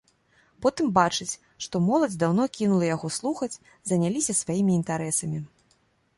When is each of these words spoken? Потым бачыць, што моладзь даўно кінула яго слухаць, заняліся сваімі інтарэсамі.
Потым 0.65 0.87
бачыць, 0.97 1.39
што 1.65 1.81
моладзь 1.89 2.15
даўно 2.23 2.47
кінула 2.57 2.89
яго 2.95 3.13
слухаць, 3.19 3.53
заняліся 3.93 4.37
сваімі 4.43 4.71
інтарэсамі. 4.81 5.39